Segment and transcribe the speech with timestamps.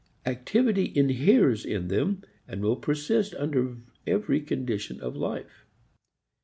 [0.25, 3.77] Activity inheres in them and will persist under
[4.07, 5.67] every condition of life.